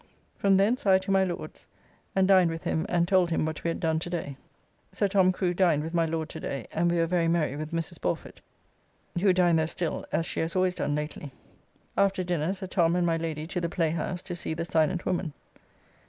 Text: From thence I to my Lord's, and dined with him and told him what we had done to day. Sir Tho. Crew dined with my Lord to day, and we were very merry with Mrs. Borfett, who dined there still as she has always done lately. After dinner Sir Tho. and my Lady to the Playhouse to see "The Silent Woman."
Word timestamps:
From 0.35 0.55
thence 0.55 0.87
I 0.87 0.97
to 0.97 1.11
my 1.11 1.23
Lord's, 1.23 1.67
and 2.15 2.27
dined 2.27 2.49
with 2.49 2.63
him 2.63 2.87
and 2.89 3.07
told 3.07 3.29
him 3.29 3.45
what 3.45 3.63
we 3.63 3.67
had 3.67 3.79
done 3.79 3.99
to 3.99 4.09
day. 4.09 4.35
Sir 4.91 5.07
Tho. 5.07 5.31
Crew 5.31 5.53
dined 5.53 5.83
with 5.83 5.93
my 5.93 6.07
Lord 6.07 6.27
to 6.29 6.39
day, 6.39 6.65
and 6.71 6.89
we 6.89 6.97
were 6.97 7.05
very 7.05 7.27
merry 7.27 7.55
with 7.55 7.69
Mrs. 7.69 8.01
Borfett, 8.01 8.41
who 9.21 9.31
dined 9.31 9.59
there 9.59 9.67
still 9.67 10.03
as 10.11 10.25
she 10.25 10.39
has 10.39 10.55
always 10.55 10.73
done 10.73 10.95
lately. 10.95 11.31
After 11.95 12.23
dinner 12.23 12.51
Sir 12.55 12.65
Tho. 12.65 12.85
and 12.95 13.05
my 13.05 13.17
Lady 13.17 13.45
to 13.45 13.61
the 13.61 13.69
Playhouse 13.69 14.23
to 14.23 14.35
see 14.35 14.55
"The 14.55 14.65
Silent 14.65 15.05
Woman." 15.05 15.33